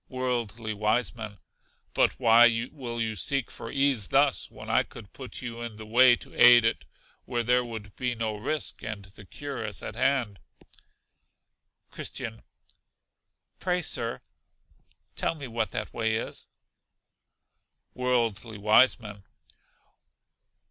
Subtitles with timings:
[0.09, 1.37] Worldly Wiseman.
[1.93, 5.85] But why will you seek for ease thus, when I could put you in the
[5.85, 6.85] way to aid it
[7.25, 10.39] where there would be no risk; and the cure is at hand.
[11.91, 12.41] Christian.
[13.59, 14.21] Pray, Sir,
[15.15, 16.47] tell me what that way is.
[17.93, 19.23] Worldly Wiseman.